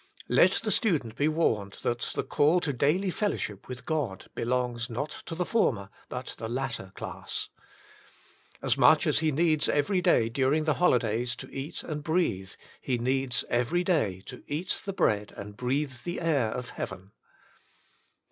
Let 0.29 0.53
the 0.63 0.71
student 0.71 1.15
be 1.15 1.27
warned 1.27 1.73
that 1.83 1.99
the 2.15 2.23
call 2.23 2.59
to 2.61 2.73
daily 2.73 3.11
fellow 3.11 3.35
ship 3.37 3.67
with 3.67 3.85
God 3.85 4.31
belongs 4.33 4.89
not 4.89 5.11
to 5.27 5.35
the 5.35 5.45
former 5.45 5.91
but 6.09 6.33
the 6.39 6.49
latter 6.49 6.91
class. 6.95 7.49
As 8.63 8.79
much 8.79 9.05
as 9.05 9.19
he 9.19 9.31
needs 9.31 9.69
every 9.69 10.01
day 10.01 10.27
during 10.27 10.63
the 10.63 10.73
holidays 10.81 11.35
to 11.35 11.53
eat 11.53 11.83
and 11.83 12.01
breathe, 12.01 12.49
he 12.81 12.97
needs 12.97 13.45
Every 13.47 13.83
Day 13.83 14.21
to 14.25 14.43
Eat 14.47 14.81
the 14.85 14.93
Beead 14.95 15.33
and 15.37 15.55
Breathe 15.55 15.93
the 16.03 16.19
Air 16.19 16.49
OF 16.51 16.69
Heaven. 16.71 17.11